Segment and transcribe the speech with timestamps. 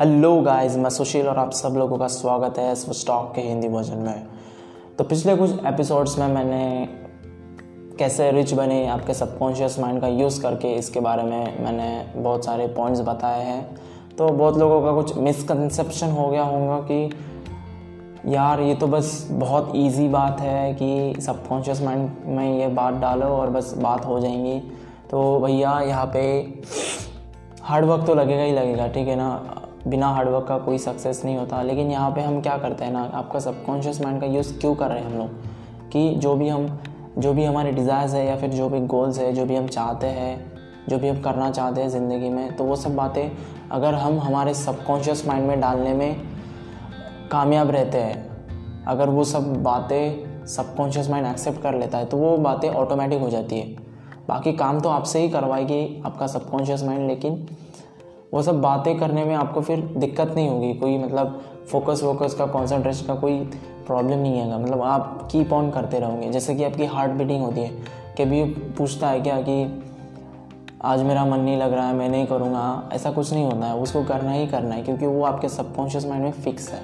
[0.00, 3.68] Hello guys मैं सुशील और आप सब लोगों का स्वागत है इस स्टॉक के हिंदी
[3.68, 4.26] वर्जन में।
[4.98, 6.88] तो पिछले कुछ एपिसोड्स में मैंने
[7.98, 12.66] कैसे रिच बने, आपके सबकॉन्शियस माइंड का यूज़ करके इसके बारे में मैंने बहुत सारे
[12.66, 13.76] पॉइंट्स बताए हैं।
[14.18, 17.10] तो बहुत लोगों का कुछ मिसकंसेप्शन हो गया होगा कि
[18.26, 23.26] यार, ये तो बस बहुत इजी बात है कि सबकॉन्शियस माइंड में ये बात डालो
[23.26, 24.58] और बस बात हो जाएँगी।
[25.10, 26.52] तो भैया, यहाँ पे
[27.62, 29.60] हार्ड वर्क तो लगेगा ही लगेगा, ठीक है ना?
[29.86, 33.02] बिना हार्डवर्क का कोई सक्सेस नहीं होता। लेकिन यहाँ पे हम क्या करते हैं ना,
[33.04, 35.30] आपका सबकॉन्शियस माइंड का यूज़ क्यों कर रहे हैं हम लोग?
[35.92, 36.66] कि जो भी हम,
[37.18, 40.06] जो भी हमारे डिज़ायर्स है या फिर जो भी गोल्स है, जो भी हम चाहते
[40.06, 40.52] हैं,
[40.88, 43.30] जो भी हम करना चाहते हैं ज़िंदगी में तो वो सब बातें
[43.72, 46.16] अगर हम हमारे सबकॉन्शियस माइंड में डालने में
[47.30, 52.36] कामयाब रहते हैं, अगर वो सब बातें सबकॉन्शियस माइंड एक्सेप्ट कर लेता है तो वो
[52.38, 53.66] बातें ऑटोमेटिक हो जाती है।
[54.28, 57.46] बाकी काम तो आपसे ही करवाएगी आपका सबकॉन्शियस माइंड लेकिन
[58.34, 62.46] वो सब बातें करने में आपको फिर दिक्कत नहीं होगी, कोई मतलब फोकस वोकस का
[62.46, 63.40] कॉन्सेंट्रेशन का कोई
[63.86, 67.60] प्रॉब्लम नहीं आएगा। मतलब आप कीप ऑन करते रहोगे। जैसे कि आपकी हार्ट बीटिंग होती
[67.60, 67.68] है
[68.20, 69.82] कभी पूछता है क्या कि,
[70.82, 73.76] आज मेरा मन नहीं लग रहा है, मैं नहीं करूँगा। ऐसा कुछ नहीं होता है।
[73.76, 76.80] उसको करना ही करना है, क्योंकि वो आपके सबकॉन्शियस माइंड में फ़िक्स है।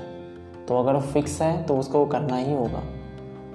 [0.68, 2.82] तो अगर वो फिक्स है तो उसको करना ही होगा।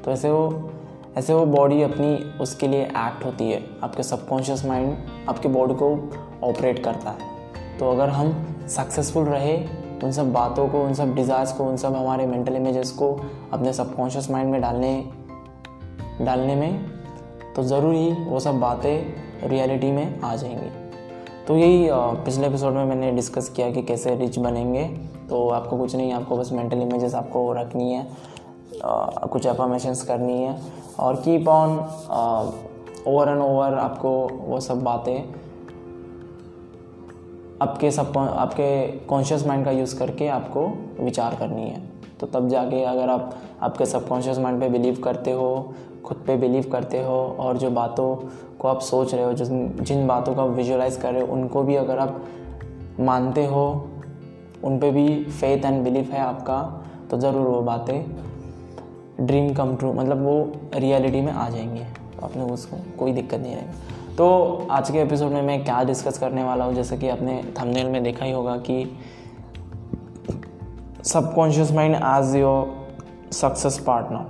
[0.06, 0.72] तो ऐसे वो
[1.18, 4.98] ऐसे वो बॉडी अपनी, उसके लिए एक्ट होती है। आपके सबकॉन्शियस माइंड
[5.30, 6.10] आपकी बॉडी को
[6.44, 7.35] ऑपरेट करता है।
[7.80, 8.34] तो अगर हम
[8.70, 9.58] सक्सेसफुल रहे
[10.04, 13.12] उन सब बातों को उन सब डिज़ायर्स को उन सब हमारे मेंटल इमेजेस को
[13.54, 14.92] अपने सबकॉन्शियस माइंड में डालने
[16.22, 16.86] डालने में
[17.56, 20.70] तो ज़रूर ही वो सब बातें रियलिटी में आ जाएँगी।
[21.48, 21.88] तो यही
[22.26, 24.84] पिछले एपिसोड में मैंने डिस्कस किया कि कैसे रिच बनेंगे।
[25.30, 28.08] तो आपको कुछ नहीं आपको बस मेंटल इमेजेस आपको रखनी है
[28.84, 30.58] आ, कुछ एफर्मेशंस करनी है।
[31.00, 31.78] और keep on
[33.08, 35.24] over and over आपको वो सब बातें
[37.62, 40.68] आपके सब, आपके कॉन्शियस माइंड का यूज़ करके आपको
[41.00, 41.82] विचार करनी है।
[42.20, 45.74] तो तब जाके अगर आप, आपके सबकॉन्शियस माइंड पे बिलीव करते हो,
[46.06, 48.16] खुद पे बिलीव करते हो, और जो बातों
[48.60, 51.64] को आप सोच रहे हो जिन जिन बातों को आप विजुअलाइज कर रहे हो, उनको
[51.64, 52.24] भी अगर आप
[53.00, 53.90] मानते हो,
[54.64, 56.62] उन पे भी फेथ एंड बिलीफ है आपका
[57.12, 58.06] तो ज़रूर वो बातें
[59.22, 63.56] ड्रीम कम ट्रू मतलब वो रियलिटी में आ जाएँगी। तो आपने उसको, कोई दिक्कत नहीं
[63.56, 66.74] रहेगी। तो आज के एपिसोड में मैं क्या डिस्कस करने वाला हूँ?
[66.74, 68.98] जैसे कि आपने थंबनेल में देखा ही होगा कि
[71.04, 72.88] subconscious mind as your
[73.32, 74.24] success partner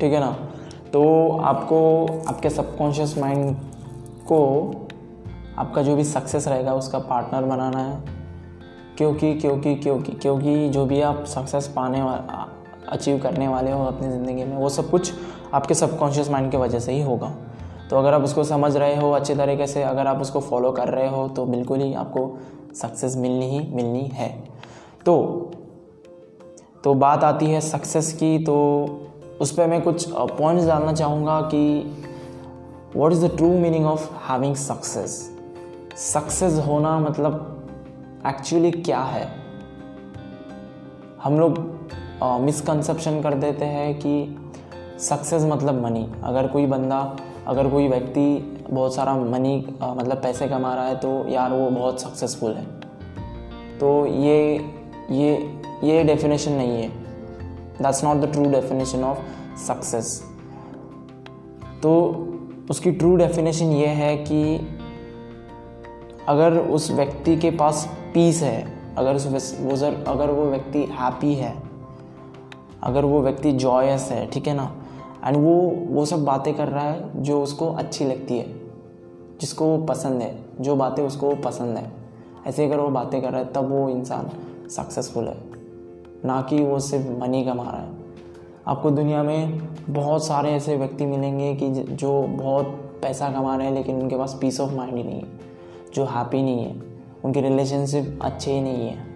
[0.00, 0.32] ठीक है ना?
[0.92, 3.56] तो आपको, आपके सबकॉन्शियस माइंड
[4.26, 4.72] को
[5.58, 8.02] आपका जो भी सक्सेस रहेगा, उसका पार्टनर बनाना है।
[8.96, 12.48] क्योंकि क्योंकि क्योंकि क्योंकि जो भी आप सक्सेस पाने वाला
[12.88, 15.12] अचीव करने वाले हो अपनी ज़िंदगी में, वो सब कुछ
[15.54, 17.34] आपके सबकॉन्शियस माइंड की वजह से ही होगा।
[17.90, 20.88] तो अगर आप उसको समझ रहे हो अच्छे तरीके से, अगर आप उसको फॉलो कर
[20.88, 22.38] रहे हो तो बिल्कुल ही आपको
[22.74, 24.28] सक्सेस मिलनी ही मिलनी है।
[25.06, 25.14] तो
[26.84, 28.56] तो बात आती है सक्सेस की तो
[29.40, 31.62] उस पर मैं कुछ पॉइंट्स डालना चाहूँगा कि
[32.96, 35.36] what is the true meaning of having success
[35.96, 37.54] success होना मतलब
[38.26, 39.26] एक्चुअली क्या है?
[41.22, 41.58] हम लोग
[42.40, 44.14] मिसकंसेप्शन कर देते हैं कि
[44.98, 47.16] सक्सेस मतलब मनी अगर कोई बंदा
[47.48, 48.26] अगर कोई व्यक्ति
[48.70, 52.64] बहुत सारा मनी मतलब पैसे कमा रहा है तो यार वो बहुत सक्सेसफुल है।
[53.78, 54.56] तो ये
[55.10, 56.88] ये ये डेफिनेशन नहीं है।
[57.82, 59.18] That's not the true definition of
[59.56, 60.22] success
[61.82, 61.92] तो
[62.70, 64.56] उसकी ट्रू डेफिनेशन ये है कि
[66.28, 69.26] अगर उस व्यक्ति के पास पीस है, अगर उस
[69.60, 69.76] वो
[70.12, 71.54] अगर वो व्यक्ति हैप्पी है,
[72.82, 74.77] अगर वो व्यक्ति जॉयस है, ठीक है ना?
[75.28, 78.46] एंड वो वो सब बातें कर रहा है जो उसको अच्छी लगती है,
[79.40, 81.92] जिसको वो पसंद है, जो बातें उसको वो पसंद है।
[82.46, 84.30] ऐसे अगर वो बातें कर रहा है, तब वो इंसान
[84.68, 85.36] सक्सेसफुल है।
[86.24, 87.88] ना कि वो सिर्फ़ मनी कमा रहा है।
[88.66, 89.58] आपको दुनिया में
[89.90, 92.66] बहुत सारे ऐसे व्यक्ति मिलेंगे कि जो बहुत
[93.02, 95.26] पैसा कमा रहे हैं, लेकिन उनके पास पीस ऑफ़ माइंड ही नहीं है,
[95.94, 96.82] जो हैप्पी नहीं है,
[97.24, 99.08] उनके रिलेशनशिप अच्छे ही नहीं है।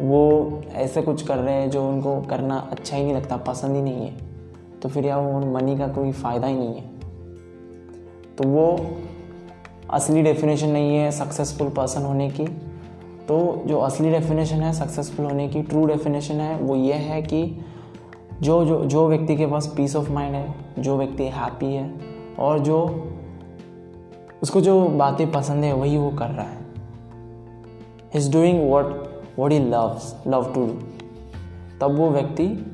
[0.00, 3.82] वो ऐसे कुछ कर रहे हैं जो उनको करना अच्छा ही नहीं लगता, पसंद ही
[3.82, 4.23] नहीं है।
[4.84, 6.84] तो फिर यार वो मनी का कोई फ़ायदा ही नहीं है।
[8.36, 8.90] तो वो
[9.90, 12.44] असली डेफिनेशन नहीं है सक्सेसफुल पर्सन होने की।
[13.28, 17.64] तो जो असली डेफिनेशन है सक्सेसफुल होने की ट्रू डेफिनेशन है, वो ये है कि
[18.42, 21.94] जो जो जो व्यक्ति के पास पीस ऑफ़ माइंड है, जो व्यक्ति हैप्पी है,
[22.38, 23.08] और जो
[24.42, 26.58] उसको जो बातें पसंद है, वही वो कर रहा है।
[28.16, 30.78] Is doing what what he loves love to do
[31.80, 32.73] तब वो व्यक्ति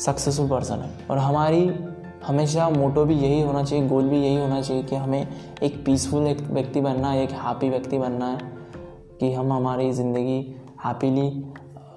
[0.00, 1.70] सक्सेसफुल पर्सन है। और हमारी
[2.26, 5.28] हमेशा मोटो भी यही होना चाहिए गोल भी यही होना चाहिए कि हमें
[5.62, 8.38] एक पीसफुल एक व्यक्ति बनना है, एक हैप्पी व्यक्ति बनना है,
[9.20, 11.30] कि हम हमारी ज़िंदगी हैप्पीली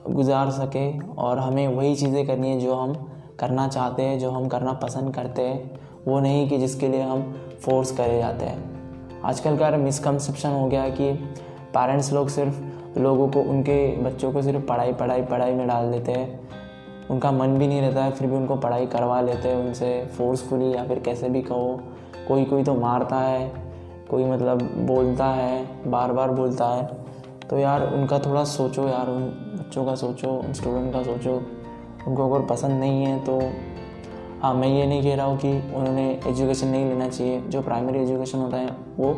[0.10, 2.94] गुजार सकें और हमें वही चीज़ें करनी है जो हम
[3.40, 7.22] करना चाहते हैं, जो हम करना पसंद करते हैं। वो नहीं कि जिसके लिए हम
[7.62, 11.12] फोर्स करे जाते हैं। आजकल का मिसकंसेप्शन हो गया कि
[11.70, 16.12] पेरेंट्स लोग सिर्फ़ लोगों को, उनके बच्चों को सिर्फ़ पढ़ाई पढ़ाई पढ़ाई में डाल देते
[16.12, 16.40] हैं।
[17.12, 20.74] उनका मन भी नहीं रहता है, फिर भी उनको पढ़ाई करवा लेते हैं उनसे फोर्सफुली
[20.76, 21.80] या फिर कैसे भी कहो।
[22.28, 23.52] कोई कोई तो मारता है,
[24.10, 26.88] कोई मतलब बोलता है बार बार बोलता है।
[27.50, 29.24] तो यार उनका थोड़ा सोचो यार, उन
[29.60, 31.36] बच्चों का सोचो, उन स्टूडेंट का सोचो।
[32.08, 33.40] उनको अगर पसंद नहीं है तो
[34.42, 38.00] हाँ मैं ये नहीं कह रहा हूँ कि उन्होंने एजुकेशन नहीं लेना चाहिए। जो प्राइमरी
[38.00, 39.14] एजुकेशन होता है, वो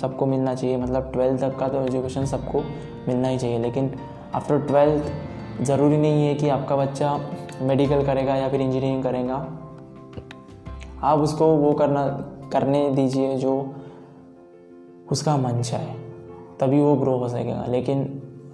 [0.00, 2.62] सबको मिलना चाहिए। मतलब ट्वेल्थ तक का तो एजुकेशन सबको
[3.08, 3.90] मिलना ही चाहिए। लेकिन
[4.34, 5.04] आफ्टर ट्वेल्थ
[5.60, 7.18] ज़रूरी नहीं है कि आपका बच्चा
[7.62, 9.34] मेडिकल करेगा या फिर इंजीनियरिंग करेगा।
[11.02, 12.06] आप उसको वो करना,
[12.52, 13.54] करने दीजिए जो
[15.10, 15.94] उसका मन चाहे,
[16.60, 18.04] तभी वो ग्रो हो सकेगा। लेकिन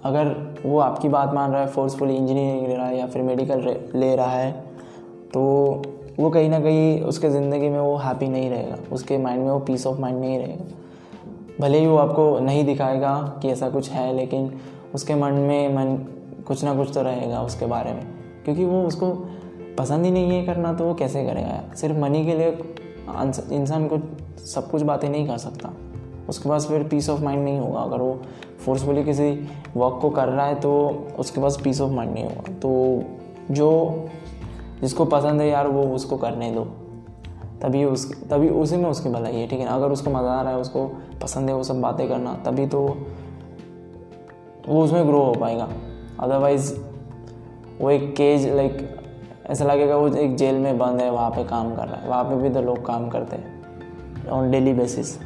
[0.03, 0.35] अगर
[0.65, 4.15] वो आपकी बात मान रहा है फोर्सफुली इंजीनियरिंग ले रहा है या फिर मेडिकल ले
[4.15, 4.51] रहा है
[5.33, 5.41] तो
[6.19, 9.59] वो कहीं ना कहीं उसके ज़िंदगी में वो हैप्पी नहीं रहेगा। उसके माइंड में वो
[9.59, 10.65] पीस ऑफ़ माइंड नहीं रहेगा।
[11.61, 14.51] भले ही वो आपको नहीं दिखाएगा कि ऐसा कुछ है, लेकिन
[14.95, 15.95] उसके मन में, मन
[16.47, 18.05] कुछ ना कुछ तो रहेगा उसके बारे में।
[18.45, 19.11] क्योंकि वो उसको
[19.77, 22.49] पसंद ही नहीं है करना तो वो कैसे करेगा सिर्फ़ मनी के लिए
[23.51, 23.97] इंसान को
[24.45, 25.73] सब कुछ बातें नहीं कर सकता।
[26.29, 28.21] उसके पास फिर पीस ऑफ़ माइंड नहीं होगा। अगर वो
[28.65, 29.29] फोर्सफुली किसी
[29.77, 30.73] वर्क को कर रहा है तो
[31.19, 33.03] उसके पास पीस ऑफ़ माइंड नहीं होगा। तो
[33.53, 34.07] जो
[34.81, 36.63] जिसको पसंद है यार, वो उसको करने दो।
[37.61, 39.71] तभी उस, तभी उसी में उसकी भलाई है, ठीक है ना?
[39.71, 40.85] अगर उसको मज़ा आ रहा है, उसको
[41.21, 42.79] पसंद है वो सब बातें करना, तभी तो
[44.67, 45.69] वो उसमें ग्रो हो पाएगा।
[46.19, 46.73] अदरवाइज़
[47.79, 48.89] वो एक केज लाइक
[49.49, 52.23] ऐसा लगेगा वो एक जेल में बंद है, वहाँ पे काम कर रहा है। वहाँ
[52.23, 55.17] पे भी तो लोग काम करते हैं ऑन डेली बेसिस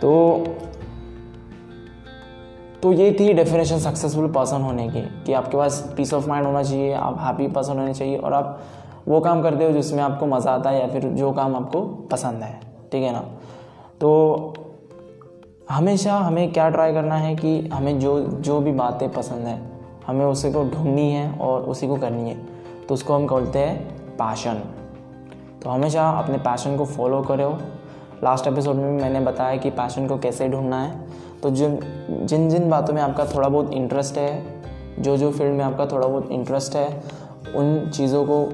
[0.00, 0.12] तो
[2.82, 6.62] तो ये थी डेफिनेशन सक्सेसफुल पर्सन होने की, कि आपके पास पीस ऑफ़ माइंड होना
[6.62, 8.60] चाहिए, आप हैप्पी पर्सन होने चाहिए, और आप
[9.08, 11.80] वो काम करते हो जिसमें आपको मज़ा आता है या फिर जो काम आपको
[12.12, 12.60] पसंद है,
[12.92, 13.20] ठीक है ना?
[14.00, 14.54] तो
[15.70, 19.75] हमेशा हमें क्या ट्राई करना है कि हमें जो जो भी बातें पसंद है
[20.06, 22.36] हमें उसी को ढूंढनी है और उसी को करनी है।
[22.88, 23.78] तो उसको हम बोलते हैं
[24.16, 24.62] पैशन
[25.62, 27.50] तो हमेशा अपने पैशन को फॉलो करो।
[28.24, 31.06] लास्ट एपिसोड में मैंने बताया कि पैशन को कैसे ढूंढना है।
[31.42, 31.78] तो जिन
[32.22, 34.62] जिन जिन बातों में आपका थोड़ा बहुत इंटरेस्ट है,
[34.98, 37.02] जो जो फ़ील्ड में आपका थोड़ा बहुत इंटरेस्ट है,
[37.56, 38.44] उन चीज़ों को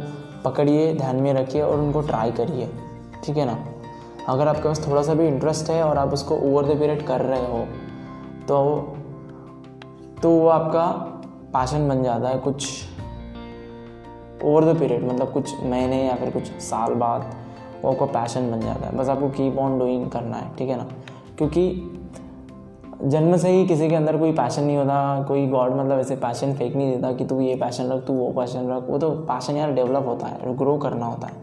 [0.45, 2.69] पकड़िए, ध्यान में रखिए और उनको ट्राई करिए।
[3.25, 3.59] ठीक है ना?
[4.29, 7.21] अगर आपके पास थोड़ा सा भी इंटरेस्ट है और आप उसको ओवर द पीरियड कर
[7.21, 7.65] रहे हो
[8.49, 8.59] तो
[10.23, 11.12] तो वो आपका
[11.53, 12.67] पैशन बन जाता है कुछ
[14.45, 17.35] ओवर द पीरियड मतलब कुछ महीने या फिर कुछ साल बाद
[17.83, 20.77] वो आपका पैशन बन जाता है। बस आपको कीप ऑन डूइंग करना है, ठीक है
[20.77, 20.87] ना?
[21.39, 21.91] क्योंकि
[23.05, 26.55] जन्म से ही किसी के अंदर कोई पैशन नहीं होता, कोई गॉड मतलब ऐसे पैशन
[26.55, 29.57] फेंक नहीं देता कि तू ये पैशन रख, तू वो पैशन रख। वो तो पैशन
[29.57, 31.41] यार डेवलप होता है ग्रो करना होता है।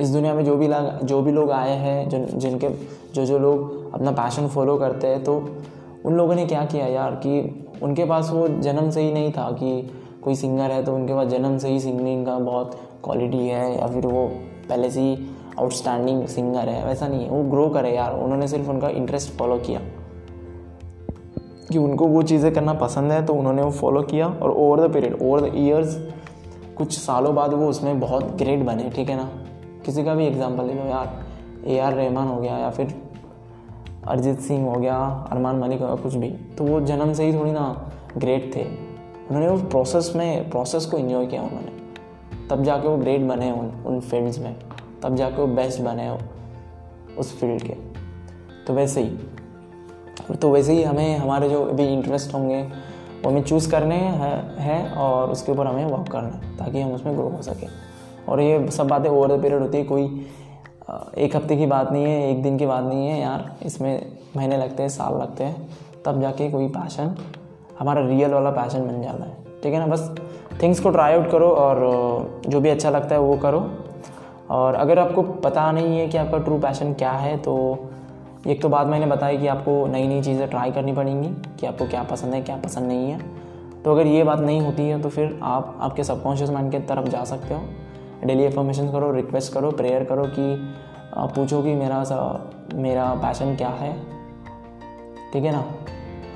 [0.00, 2.68] इस दुनिया में जो भी लोग जो भी लोग आए हैं जो जिनके,
[3.14, 5.36] जो जो लोग अपना पैशन फॉलो करते हैं तो
[6.04, 9.50] उन लोगों ने क्या किया यार कि उनके पास वो जन्म से ही नहीं था
[9.52, 9.90] कि
[10.24, 13.86] कोई सिंगर है तो उनके पास जन्म से ही सिंगिंग का बहुत क्वालिटी है, या
[13.86, 14.26] फिर वो
[14.68, 15.18] पहले से ही
[15.58, 19.58] आउटस्टैंडिंग सिंगर है, वैसा नहीं है। वो ग्रो करे यार, उन्होंने सिर्फ़ उनका इंटरेस्ट फॉलो
[19.58, 19.80] किया।
[21.70, 24.92] कि उनको वो चीज़ें करना पसंद है तो उन्होंने वो फॉलो किया, और over the
[24.92, 25.96] period over the years
[26.78, 29.30] कुछ सालों बाद वो उसमें बहुत ग्रेट बने, ठीक है ना?
[29.84, 31.24] किसी का भी एग्ज़ाम्पल ले लो यार
[31.66, 32.94] ए आर रहमान हो गया, या फिर
[34.08, 34.96] अरिजीत सिंह हो गया,
[35.32, 38.64] अरमान मलिक हो गया, कुछ भी तो वो जन्म से ही थोड़ी ना ग्रेट थे।
[39.30, 41.72] उन्होंने वो प्रोसेस में प्रोसेस को इन्जॉय किया उन्होंने।
[42.48, 44.56] तब जाके वो ग्रेट बने उन उन फील्ड्स में।
[45.02, 46.18] तब जाके वो बेस्ट बने हो
[47.18, 47.74] उस फ़ील्ड के।
[48.66, 49.16] तो वैसे ही
[50.34, 53.96] तो वैसे ही हमें, हमारे जो भी इंटरेस्ट होंगे, वो हमें चूज़ करने
[54.58, 57.68] हैं और उसके ऊपर हमें वर्क करना है, ताकि हम उसमें ग्रो हो सकें।
[58.28, 60.26] और ये सब बातें ओवर द पीरियड होती है, कोई
[60.88, 64.56] एक हफ़्ते की बात नहीं है, एक दिन की बात नहीं है यार। इसमें महीने
[64.56, 65.68] लगते हैं, साल लगते हैं।
[66.04, 67.14] तब जाके कोई पैशन
[67.78, 69.86] हमारा रियल वाला पैशन बन जाता है। ठीक है ना?
[69.86, 70.14] बस
[70.62, 73.66] थिंग्स को ट्राई आउट करो और जो भी अच्छा लगता है वो करो।
[74.50, 77.54] और अगर आपको पता नहीं है कि आपका ट्रू पैशन क्या है तो
[78.46, 81.28] एक तो बात मैंने बताई कि आपको नई नई चीज़ें ट्राई करनी पड़ेंगी,
[81.60, 83.18] कि आपको क्या पसंद है, क्या पसंद नहीं है।
[83.84, 87.08] तो अगर ये बात नहीं होती है तो फिर आप, आपके सबकॉन्शियस माइंड के तरफ़
[87.08, 87.60] जा सकते हो।
[88.24, 90.74] डेली इन्फॉर्मेशन करो रिक्वेस्ट करो प्रेयर करो कि
[91.34, 93.92] पूछो कि मेरा सा, मेरा पैशन क्या है।
[95.32, 95.64] ठीक है ना?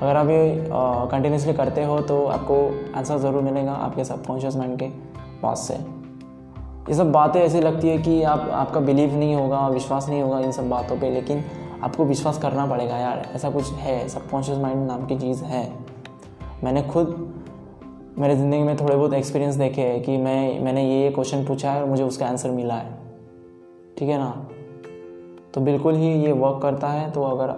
[0.01, 0.67] अगर आप ये
[1.11, 2.55] कंटिन्यूसली करते हो तो आपको
[2.97, 4.87] आंसर ज़रूर मिलेगा आपके सबकॉन्शियस माइंड के
[5.41, 10.07] पास से। ये सब बातें ऐसी लगती है कि आप, आपका बिलीव नहीं होगा, विश्वास
[10.09, 11.43] नहीं होगा इन सब बातों पे, लेकिन
[11.83, 15.71] आपको विश्वास करना पड़ेगा, यार, ऐसा कुछ है सबकॉन्शियस माइंड नाम की चीज़ है।
[16.63, 17.38] मैंने खुद
[18.17, 21.71] मेरे ज़िंदगी में थोड़े बहुत एक्सपीरियंस देखे हैं कि मैं, मैंने ये ये क्वेश्चन पूछा
[21.71, 22.97] है और मुझे उसका आंसर मिला है।
[23.97, 24.47] ठीक है ना?
[25.53, 27.51] तो बिल्कुल ही ये वर्क करता है तो अगर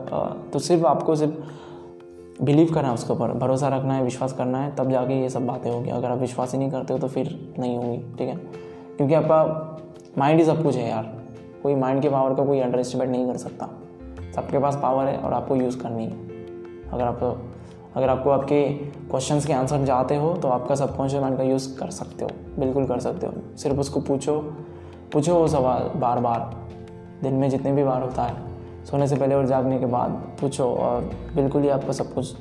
[0.54, 4.76] तो सिर्फ़ आपको सिर्फ़ बिलीव करना है उसके ऊपर, भरोसा रखना है, विश्वास करना है,
[4.76, 7.54] तब जाके ये सब बातें होगी। अगर आप विश्वास ही नहीं करते हो तो फिर
[7.60, 8.36] नहीं होगी। ठीक है?
[8.98, 11.14] क्योंकि आपका माइंड ही सब कुछ है यार।
[11.64, 13.70] कोई माइंड के पावर का कोई अंडर एस्टिमेट नहीं कर सकता।
[14.36, 17.20] सबके पास पावर है और आपको यूज़ करनी है। अगर आप
[17.96, 18.64] अगर आपको आपके
[19.10, 22.30] क्वेश्चंस के आंसर चाहते हो तो आपका सबकॉन्शियस माइंड का यूज़ कर सकते हो।
[22.60, 24.40] बिल्कुल कर सकते हो। सिर्फ़ उसको पूछो
[25.14, 26.50] पूछो वो सवाल बार बार
[27.24, 28.36] दिन में जितने भी बार होता है,
[28.86, 32.36] सोने से पहले और जागने के बाद पूछो और बिल्कुल ही आपको सब कुछ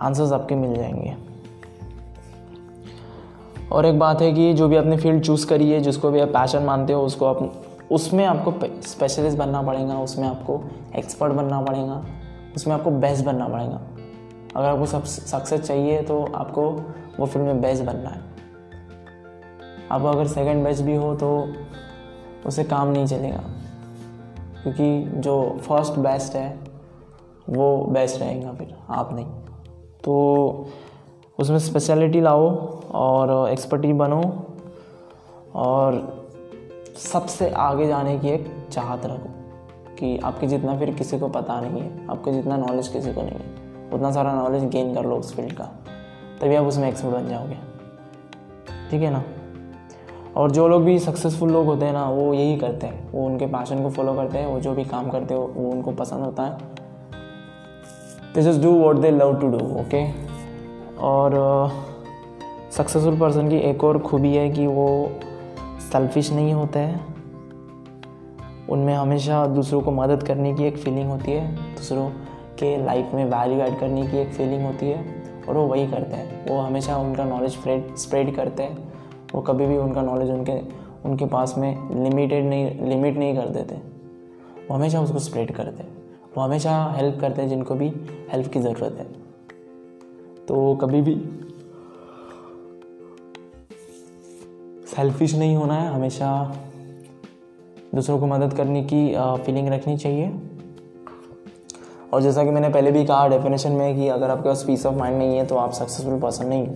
[0.00, 1.16] आंसर्स आपके मिल जाएँगे।
[3.72, 6.28] और एक बात है कि जो भी आपने फ़ील्ड चूज़ करी है, जिसको भी आप
[6.28, 7.52] पैशन मानते हो, उसको आप,
[7.92, 10.60] उसमें आपको स्पेशलिस्ट बनना पड़ेगा, उसमें आपको
[10.96, 12.04] एक्सपर्ट बनना पड़ेगा,
[12.56, 13.80] उसमें आपको बेस्ट बनना पड़ेगा।
[14.56, 16.70] अगर आपको सब सक्सेस चाहिए तो आपको
[17.20, 18.20] वो फ़ील्ड में बेस्ट बनना है।
[19.90, 21.48] आप अगर सेकंड बेस्ट भी हो तो
[22.46, 23.42] उसे काम नहीं चलेगा।
[24.62, 26.58] क्योंकि जो फ़र्स्ट बेस्ट है,
[27.50, 29.26] वो बेस्ट रहेगा फिर, आप नहीं।
[30.04, 30.66] तो
[31.38, 32.48] उसमें स्पेशलिटी लाओ
[32.94, 34.22] और एक्सपर्टी बनो
[35.54, 36.22] और
[36.96, 39.30] सबसे आगे जाने की एक चाहत रखो
[39.96, 43.32] कि आपके जितना फिर किसी को पता नहीं है, आपके जितना नॉलेज किसी को नहीं
[43.32, 43.61] है।
[43.92, 45.64] उतना सारा नॉलेज गेन कर लो उस फ़ील्ड का
[46.40, 47.56] तभी आप उसमें एक्सपर्ट बन जाओगे।
[48.90, 49.22] ठीक है ना?
[50.36, 53.46] और जो लोग भी सक्सेसफुल लोग होते हैं ना वो यही करते हैं। वो उनके
[53.46, 56.42] पैशन को फॉलो करते हैं वो जो भी काम करते हो वो उनको पसंद होता
[56.42, 56.58] है।
[58.34, 60.04] This is do what they love to do okay
[60.98, 61.34] और
[62.70, 65.12] सक्सेसफुल uh, पर्सन की एक और खूबी है कि वो
[65.92, 67.14] सेल्फिश नहीं होते हैं।
[68.68, 72.10] उनमें हमेशा दूसरों को मदद करने की एक फीलिंग होती है दूसरों
[72.58, 75.04] के लाइफ में वैल्यू ऐड करने की एक फीलिंग होती है,
[75.48, 77.52] और वो वही करते हैं। वो हमेशा उनका नॉलेज
[77.98, 78.92] स्प्रेड करते हैं।
[79.34, 80.58] वो कभी भी उनका नॉलेज उनके
[81.04, 85.90] उनके पास में लिमिटेड नहीं लिमिट नहीं कर देते। वो हमेशा उसको स्प्रेड करते हैं।
[86.36, 87.88] वो हमेशा हेल्प करते हैं जिनको भी
[88.32, 89.06] हेल्प की ज़रूरत है।
[90.46, 91.14] तो कभी भी
[94.86, 96.30] सेल्फिश नहीं होना है। हमेशा
[97.94, 99.04] दूसरों को मदद करने की
[99.44, 100.28] फीलिंग रखनी चाहिए।
[102.12, 104.94] और जैसा कि मैंने पहले भी कहा डेफिनेशन में कि अगर आपके पास पीस ऑफ़
[104.94, 106.74] माइंड नहीं है तो आप सक्सेसफुल पर्सन नहीं हो।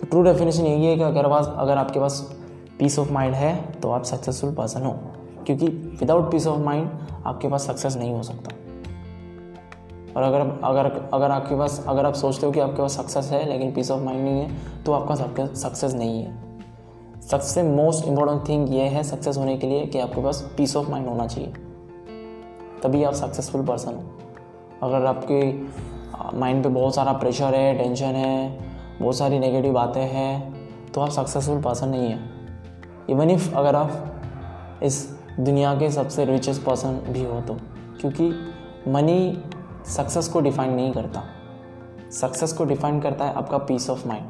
[0.00, 2.36] तो ट्रू डेफिनेशन यही है कि अगर पास, अगर आपके पास
[2.78, 4.98] पीस ऑफ़ माइंड है तो आप सक्सेसफुल पर्सन हो।
[5.46, 6.90] क्योंकि विदाउट पीस ऑफ़ माइंड
[7.26, 8.54] आपके पास सक्सेस नहीं हो सकता।
[10.16, 13.48] और अगर अगर अगर आपके पास, अगर आप सोचते हो कि आपके पास सक्सेस है,
[13.48, 14.50] लेकिन पीस ऑफ़ माइंड नहीं है
[14.84, 15.14] तो आपका
[15.46, 16.48] सक्सेस नहीं है।
[17.30, 20.90] सबसे मोस्ट इंपॉर्टेंट थिंग ये है सक्सेस होने के लिए कि आपके पास पीस ऑफ़
[20.90, 21.52] माइंड होना चाहिए।
[22.82, 24.02] तभी आप सक्सेसफुल पर्सन हो।
[24.82, 25.40] अगर आपके
[26.38, 28.58] माइंड पे बहुत सारा प्रेशर है टेंशन है,
[29.00, 34.80] बहुत सारी नेगेटिव बातें हैं तो आप सक्सेसफुल पर्सन नहीं हैं। इवन इफ़ अगर आप
[34.82, 35.06] इस
[35.40, 37.56] दुनिया के सबसे रिचेस्ट पर्सन भी हो तो।
[38.00, 38.32] क्योंकि
[38.88, 39.42] मनी
[39.86, 41.22] सक्सेस को डिफाइन नहीं करता।
[42.12, 44.26] सक्सेस को डिफाइन करता है आपका पीस ऑफ़ माइंड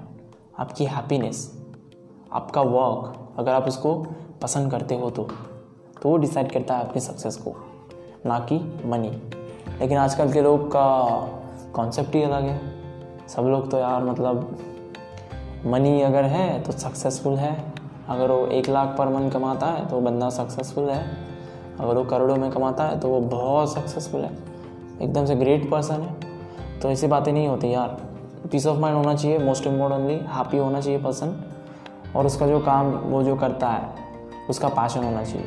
[0.60, 1.50] आपकी हैप्पीनेस
[2.32, 3.94] आपका वर्क अगर आप उसको
[4.42, 5.28] पसंद करते हो तो।
[6.02, 7.54] तो वो डिसाइड करता है आपकी सक्सेस को,
[8.26, 9.10] ना कि मनी
[9.80, 10.86] लेकिन आजकल के लोग का
[11.74, 12.60] कॉन्सेप्ट ही अलग है।
[13.28, 14.58] सब लोग तो यार मतलब
[15.66, 17.72] मनी अगर है तो सक्सेसफुल है।
[18.08, 21.04] अगर वो एक लाख पर मन कमाता है तो बंदा सक्सेसफुल है।
[21.80, 24.36] अगर वो करोड़ों में कमाता है तो वो बहुत सक्सेसफुल है।
[25.02, 27.96] एकदम से ग्रेट पर्सन है। तो ऐसी बातें नहीं होती यार।
[28.52, 31.44] पीस ऑफ़ माइंड होना चाहिए मोस्ट इम्पोर्टेंटली हैप्पी होना चाहिए पर्सन
[32.16, 33.88] और उसका जो काम, वो जो करता है,
[34.50, 35.46] उसका पैशन होना चाहिए।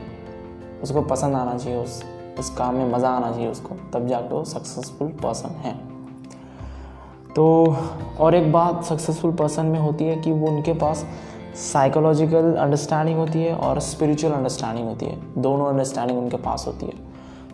[0.83, 2.03] उसको पसंद आना चाहिए उस
[2.39, 5.75] उस काम में मज़ा आना चाहिए उसको, तब जाके वो सक्सेसफुल पर्सन है।
[7.35, 7.75] तो
[8.19, 11.05] और एक बात सक्सेसफुल पर्सन में होती है कि वो उनके पास
[11.55, 16.93] साइकोलॉजिकल अंडरस्टैंडिंग होती है और स्पिरिचुअल अंडरस्टैंडिंग होती है। दोनों अंडरस्टैंडिंग उनके पास होती है।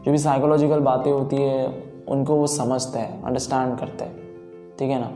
[0.05, 1.67] जो भी साइकोलॉजिकल बातें होती है,
[2.07, 4.15] उनको वो समझते हैं अंडरस्टैंड करते हैं।
[4.79, 5.11] ठीक है ना?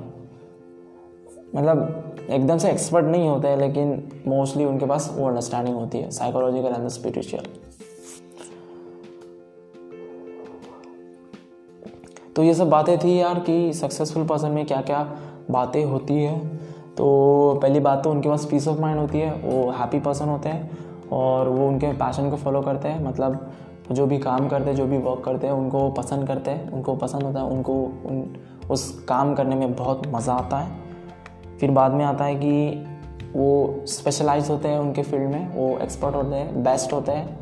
[1.55, 6.11] मतलब एकदम से एक्सपर्ट नहीं होते हैं लेकिन मोस्टली उनके पास वो अंडरस्टैंडिंग होती है
[6.11, 7.45] साइकोलॉजिकल एंड स्पिरिचुअल
[12.35, 15.07] तो ये सब बातें थी यार कि सक्सेसफुल पर्सन में क्या क्या
[15.51, 16.39] बातें होती है।
[16.97, 20.49] तो पहली बात तो उनके पास पीस ऑफ़ माइंड होती है, वो हैप्पी पर्सन होते
[20.49, 20.71] हैं
[21.11, 23.51] और वो उनके पैशन को फॉलो करते हैं। मतलब
[23.91, 26.95] जो भी काम करते हैं, जो भी वर्क करते हैं, उनको पसंद करते हैं, उनको
[26.95, 28.35] पसंद होता है, उनको उन,
[28.71, 30.71] उस काम करने में बहुत मज़ा आता है।
[31.59, 32.85] फिर बाद में आता है कि
[33.35, 37.39] वो स्पेशलाइज होते हैं उनके फ़ील्ड में, वो एक्सपर्ट होते हैं बेस्ट होते हैं।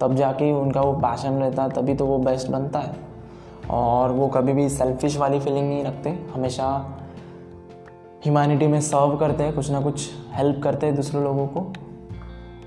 [0.00, 3.07] तब जाके उनका वो पैशन रहता है, तभी तो वो बेस्ट बनता है।
[3.70, 6.66] और वो कभी भी सेल्फिश वाली फीलिंग नहीं रखते। हमेशा
[8.24, 11.72] ह्यूमैनिटी में सर्व करते हैं, कुछ ना कुछ हेल्प करते हैं दूसरे लोगों को।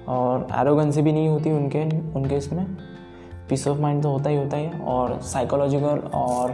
[0.07, 2.65] और एरोगेंसी भी नहीं होती उनके उनके इसमें।
[3.49, 6.53] पीस ऑफ़ माइंड तो होता ही होता ही और साइकोलॉजिकल और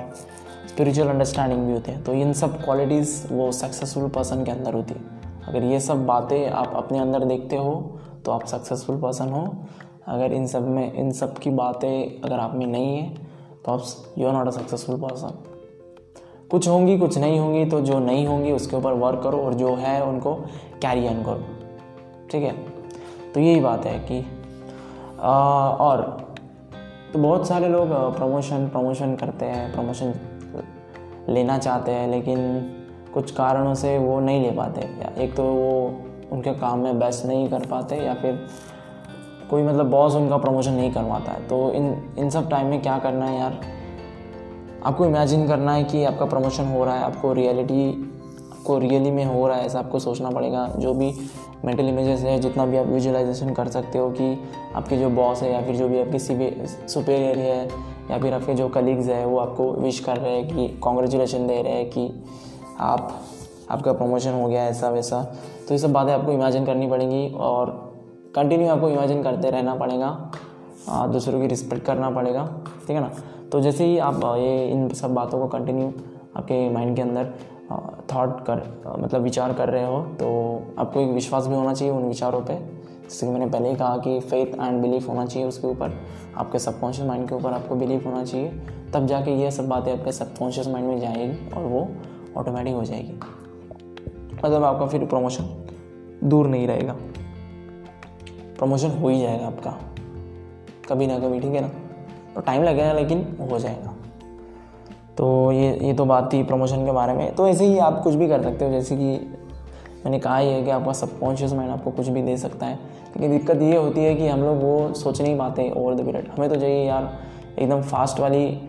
[0.68, 4.94] स्पिरिचुअल अंडरस्टैंडिंग भी होती है। तो इन सब क्वालिटीज़ वो सक्सेसफुल पर्सन के अंदर होती
[4.94, 5.02] है।
[5.48, 9.56] अगर ये सब बातें आप अपने अंदर देखते हो तो आप सक्सेसफुल पर्सन हो।
[10.08, 13.27] अगर इन सब में, इन सब की बातें अगर आप में नहीं है
[13.70, 13.84] आप
[14.18, 15.38] you are not a successful person
[16.52, 19.76] कुछ होंगी कुछ नहीं होंगी तो जो नहीं होंगी उसके ऊपर वर्क करो और जो
[19.76, 20.34] है उनको
[20.82, 21.44] कैरी ऑन करो।
[22.32, 22.52] ठीक है?
[23.34, 24.20] तो यही बात है कि
[25.20, 25.32] आ,
[25.70, 26.02] और
[27.14, 30.14] तो बहुत सारे लोग प्रमोशन प्रमोशन करते हैं प्रमोशन
[31.30, 32.40] लेना चाहते हैं लेकिन
[33.14, 34.82] कुछ कारणों से वो नहीं ले पाते।
[35.24, 35.88] एक तो वो
[36.32, 38.48] उनके काम में बेस्ट नहीं कर पाते या फिर
[39.50, 42.98] कोई मतलब बॉस उनका प्रमोशन नहीं करवाता है। तो इन इन सब टाइम में क्या
[43.00, 43.60] करना है यार?
[44.86, 47.90] आपको इमेजिन करना है कि आपका प्रमोशन हो रहा है, आपको रियलिटी
[48.52, 51.14] आपको रियली में हो रहा है, ऐसा आपको सोचना पड़ेगा। जो भी
[51.66, 54.38] मेंटल इमेजेस है, जितना भी आप विजुअलाइजेशन कर सकते हो कि
[54.76, 57.68] आपके जो बॉस है या फिर जो भी आपकी सुपेरियर है
[58.12, 61.62] या फिर आपके जो कलीग्स है, वो आपको विश कर रहे हैं कि कॉन्ग्रेचुलेशन दे
[61.62, 62.24] रहे हैं कि
[62.80, 63.22] आप,
[63.72, 65.24] आपका प्रमोशन हो गया ऐसा वैसा
[65.68, 67.87] तो ये सब बातें आपको इमेजिन करनी पड़ेंगी और
[68.38, 70.10] कंटिन्यू आपको इमेजिन करते रहना पड़ेगा।
[71.12, 72.46] दूसरों की रिस्पेक्ट करना पड़ेगा,
[72.80, 73.12] ठीक है ना?
[73.52, 75.92] तो जैसे ही आप ये इन सब बातों को कंटिन्यू
[76.38, 77.34] आपके माइंड के अंदर
[78.14, 78.62] थॉट कर
[79.00, 80.28] मतलब विचार कर रहे हो तो
[80.80, 83.98] आपको एक विश्वास भी होना चाहिए उन विचारों पे। जैसे कि मैंने पहले ही कहा
[83.98, 85.94] कि फेथ एंड बिलीफ होना चाहिए उसके ऊपर।
[86.38, 88.50] आपके सबकॉन्शियस माइंड के ऊपर आपको बिलीफ होना चाहिए।
[88.94, 91.88] तब जाके ये सब बातें आपके सबकॉन्शियस माइंड में जाएगी और वो
[92.38, 93.20] ऑटोमेटिक हो जाएगी।
[94.36, 95.50] मतलब आपका फिर प्रमोशन
[96.24, 96.96] दूर नहीं रहेगा।
[98.58, 99.78] प्रमोशन हो ही जाएगा आपका।
[100.90, 101.70] कभी ना कभी, ठीक है ना?
[102.36, 103.94] तो टाइम लगेगा, लेकिन हो जाएगा।
[105.18, 108.14] तो ये ये तो बात थी प्रमोशन के बारे में। तो ऐसे ही आप कुछ
[108.14, 109.34] भी कर सकते हो, जैसे कि
[110.06, 112.76] मैंने कहा ही है कि आपका सबकॉन्शियस माइंड आपको कुछ भी दे सकता है।
[113.18, 116.28] लेकिन दिक्कत ये होती है कि हम लोग वो सोच नहीं पाते ओवर द पीरियड
[116.28, 117.20] हमें तो चाहिए यार,
[117.60, 118.62] एकदम फास्ट वाली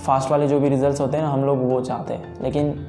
[0.00, 2.86] फास्ट वाले जो भी रिजल्ट्स होते हैं ना, हम लोग वो चाहते हैं। लेकिन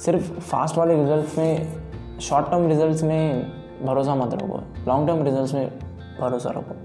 [0.00, 1.72] सिर्फ़ फास्ट वाले रिजल्ट्स में
[2.20, 3.46] शॉर्ट टर्म रिजल्ट्स में
[3.82, 5.78] भरोसा मत रखो। लॉन्ग टर्म रिज़ल्ट में
[6.20, 6.76] भरोसा रखो।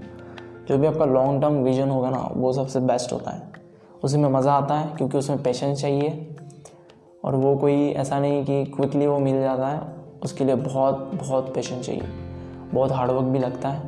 [0.68, 3.42] जो भी आपका लॉन्ग टर्म विजन होगा ना, वो सबसे बेस्ट होता है।
[4.04, 6.36] उसी में मज़ा आता है क्योंकि उसमें पेशेंस चाहिए।
[7.24, 9.80] और वो कोई ऐसा नहीं कि क्विकली वो मिल जाता है।
[10.24, 12.02] उसके लिए बहुत बहुत पेशेंस चाहिए।
[12.74, 13.82] बहुत हार्डवर्क भी लगता है।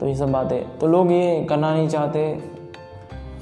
[0.00, 2.56] तो ये सब बातें। तो लोग ये करना नहीं चाहते।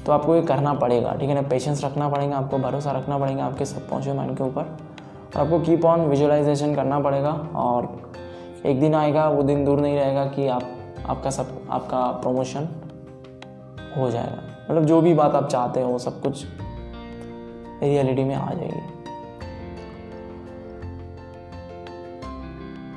[0.05, 1.41] तो आपको ये करना पड़ेगा, ठीक है ना?
[1.41, 4.77] पेशेंस रखना पड़ेगा, आपको भरोसा रखना पड़ेगा आपके सबकॉन्शियस माइंड के ऊपर।
[5.35, 8.13] और आपको कीप ऑन विजुअलाइजेशन करना पड़ेगा और
[8.65, 10.63] एक दिन आएगा वो दिन दूर नहीं रहेगा कि आप
[11.05, 12.67] आपका सब आपका प्रमोशन
[13.97, 16.45] हो जाएगा। मतलब जो भी बात आप चाहते हो सब कुछ
[17.83, 18.81] रियलिटी में आ जाएगी।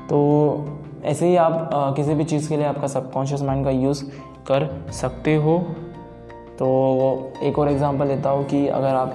[0.08, 0.18] तो
[1.04, 4.04] ऐसे ही आप आ, किसी भी चीज़ के लिए आपका सबकॉन्शियस माइंड का यूज़
[4.48, 5.58] कर सकते हो।
[6.58, 6.68] तो
[7.42, 9.14] एक और एग्ज़ाम्पल देता हूँ कि अगर आप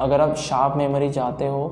[0.00, 1.68] अगर आप शार्प मेमोरी चाहते हो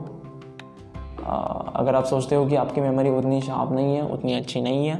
[1.77, 4.97] अगर आप सोचते हो कि आपकी मेमोरी उतनी शार्प नहीं है, उतनी अच्छी नहीं है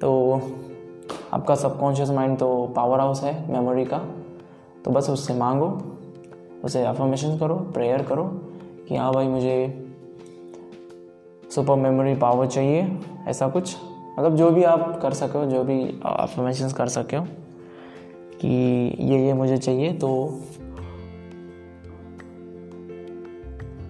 [0.00, 0.40] तो
[1.32, 3.98] आपका सबकॉन्शियस माइंड तो पावर हाउस है मेमोरी का।
[4.84, 5.66] तो बस उससे मांगो,
[6.64, 8.24] उसे अफर्मेशन करो प्रेयर करो
[8.88, 9.54] कि हाँ भाई मुझे
[11.50, 13.76] सुपर मेमोरी पावर चाहिए, ऐसा कुछ।
[14.18, 17.26] मतलब जो भी आप कर सको जो भी अफर्मेशन कर सके हो
[18.40, 18.48] कि
[19.00, 20.08] ये ये मुझे चाहिए तो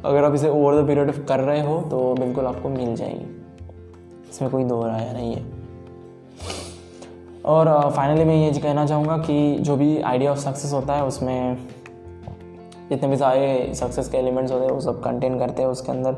[0.09, 3.27] अगर आप इसे ओवर द पीरियड कर रहे हो तो बिल्कुल आपको मिल जाएगी।
[4.31, 5.45] इसमें कोई दो राय नहीं है।
[7.45, 11.57] और फाइनली मैं ये कहना चाहूँगा कि जो भी आइडिया ऑफ़ सक्सेस होता है, उसमें
[12.91, 16.17] जितने भी सारे सक्सेस के एलिमेंट्स होते हैं, वो सब कंटेन करते हैं, उसके अंदर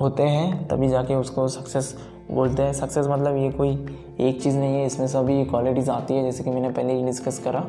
[0.00, 1.94] होते हैं, तभी जाके उसको सक्सेस
[2.30, 6.22] बोलते हैं। सक्सेस मतलब ये कोई एक चीज़ नहीं है, इसमें सभी क्वालिटीज़ आती है,
[6.22, 7.60] जैसे कि मैंने पहले ही डिस्कस करा।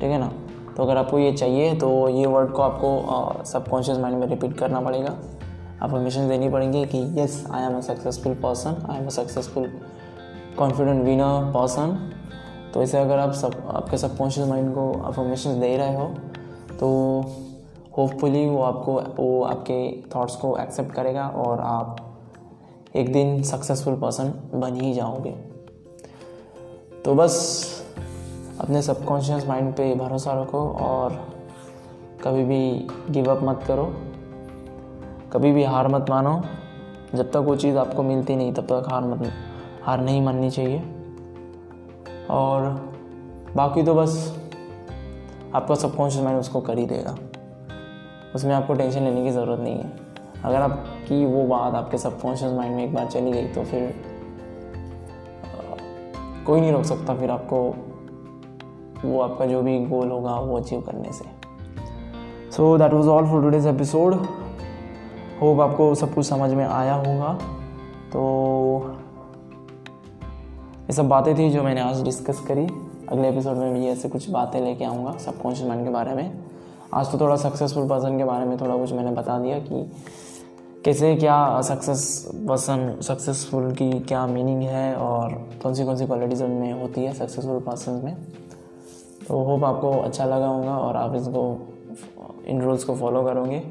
[0.00, 0.32] ठीक है ना?
[0.76, 4.80] तो अगर आपको ये चाहिए तो ये वर्ड को आपको सबकॉन्शियस माइंड में रिपीट करना
[4.80, 5.16] पड़ेगा।
[5.82, 9.70] अफर्मेशन देनी पड़ेंगी कि yes I am a successful person I am a successful
[10.58, 11.98] confident winner person
[12.74, 16.06] तो इसे अगर आप सब आपके सबकॉन्शियस माइंड को अफर्मेशन दे रहे हो
[16.80, 16.88] तो
[17.98, 21.96] होपफुली वो आपको, वो आपके थॉट्स को एक्सेप्ट करेगा और आप
[22.96, 25.30] एक दिन सक्सेसफुल पर्सन बन ही जाओगे।
[27.04, 27.75] तो बस
[28.60, 31.12] अपने सबकॉन्शियस माइंड पे भरोसा रखो और
[32.24, 33.84] कभी भी गिव अप मत करो।
[35.32, 36.40] कभी भी हार मत मानो।
[37.14, 39.32] जब तक वो चीज़ आपको मिलती नहीं, तब तक हार मत,
[39.82, 40.78] हार नहीं माननी चाहिए।
[42.30, 42.70] और
[43.56, 44.36] बाकी तो बस
[45.54, 47.16] आपका सबकॉन्शियस माइंड उसको कर ही देगा।
[48.34, 49.92] उसमें आपको टेंशन लेने की ज़रूरत नहीं है।
[50.44, 53.94] अगर आपकी वो बात आपके सबकॉन्शियस माइंड में एक बार चली गई तो फिर
[56.46, 57.74] कोई नहीं रोक सकता, फिर आपको
[59.04, 61.24] वो आपका जो भी गोल होगा, वो अचीव करने से।
[62.50, 64.14] So that was all for today's episode
[65.42, 67.32] hope आपको सब कुछ समझ में आया होगा।
[68.12, 68.22] तो
[70.86, 72.66] ये सब बातें थी जो मैंने आज डिस्कस करी।
[73.08, 76.44] अगले एपिसोड में भी ऐसे कुछ बातें लेके आऊँगा सबकॉन्शियस माइंड के बारे में।
[76.94, 79.92] आज तो थोड़ा सक्सेसफुल पर्सन के बारे में थोड़ा कुछ मैंने बता दिया कि
[80.84, 85.32] कैसे क्या सक्सेस पर्सन सक्सेसफुल की क्या मीनिंग है और
[85.62, 88.16] कौन सी कौन सी क्वालिटीज़ उनमें होती है सक्सेसफुल पर्सन में।
[89.28, 91.42] तो होप आपको अच्छा लगा होगा और आप इसको
[92.46, 93.62] इन रूल्स को फॉलो करोगे।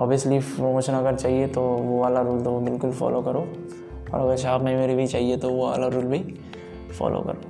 [0.00, 3.40] ऑब्वियसली प्रमोशन अगर चाहिए तो वो वाला रूल तो बिल्कुल फॉलो करो।
[4.14, 6.18] और अगर शार्प मेमोरी भी चाहिए तो वो वाला रूल भी
[6.98, 7.42] फॉलो करो।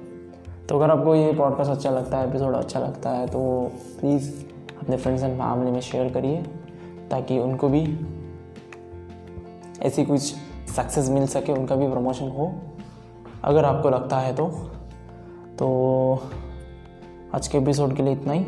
[0.68, 3.40] तो अगर आपको ये पॉडकास्ट अच्छा लगता है एपिसोड अच्छा लगता है तो
[4.00, 4.30] प्लीज़
[4.82, 6.42] अपने फ्रेंड्स एंड फैमिली में शेयर करिए,
[7.10, 7.82] ताकि उनको भी
[9.82, 10.20] ऐसी कुछ
[10.70, 12.52] सक्सेस मिल सके, उनका भी प्रमोशन हो।
[13.44, 14.46] अगर आपको लगता है तो
[15.54, 15.68] तो
[17.34, 18.44] आज के एपिसोड के लिए इतना ही।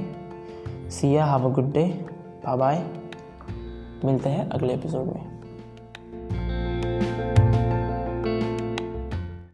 [0.90, 2.06] See ya have a good day
[2.46, 2.86] bye bye
[4.04, 5.35] मिलते हैं अगले एपिसोड में।